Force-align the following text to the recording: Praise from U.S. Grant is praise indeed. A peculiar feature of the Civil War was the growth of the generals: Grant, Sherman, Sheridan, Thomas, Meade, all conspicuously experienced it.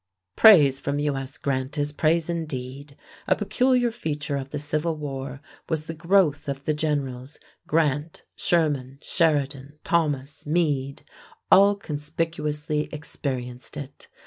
Praise 0.35 0.79
from 0.79 0.97
U.S. 0.97 1.37
Grant 1.37 1.77
is 1.77 1.91
praise 1.91 2.27
indeed. 2.27 2.95
A 3.27 3.35
peculiar 3.35 3.91
feature 3.91 4.35
of 4.35 4.49
the 4.49 4.57
Civil 4.57 4.95
War 4.95 5.41
was 5.69 5.85
the 5.85 5.93
growth 5.93 6.49
of 6.49 6.63
the 6.65 6.73
generals: 6.73 7.39
Grant, 7.67 8.23
Sherman, 8.35 8.97
Sheridan, 9.03 9.77
Thomas, 9.83 10.43
Meade, 10.43 11.03
all 11.51 11.75
conspicuously 11.75 12.89
experienced 12.91 13.77
it. 13.77 14.07